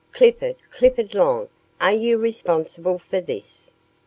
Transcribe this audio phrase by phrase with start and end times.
[0.13, 1.47] "Clifford, Clifford Long,
[1.79, 3.71] are you responsible for this?"